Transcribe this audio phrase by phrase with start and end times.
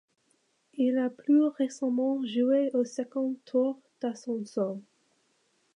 [0.73, 4.81] Il a plus récemment joué au second tour d'Ascenso.